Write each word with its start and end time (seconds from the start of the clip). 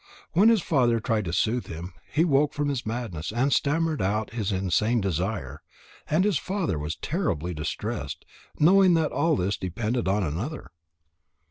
When 0.31 0.49
his 0.49 0.63
father 0.63 0.99
tried 0.99 1.25
to 1.25 1.31
soothe 1.31 1.67
him, 1.67 1.93
he 2.11 2.25
woke 2.25 2.55
from 2.55 2.69
his 2.69 2.87
madness 2.87 3.31
and 3.31 3.53
stammered 3.53 4.01
out 4.01 4.31
his 4.31 4.51
insane 4.51 4.99
desire. 4.99 5.61
And 6.09 6.23
his 6.23 6.39
father 6.39 6.79
was 6.79 6.95
terribly 6.95 7.53
distressed, 7.53 8.25
knowing 8.57 8.95
that 8.95 9.11
all 9.11 9.35
this 9.35 9.57
depended 9.57 10.07
on 10.07 10.23
another. 10.23 10.71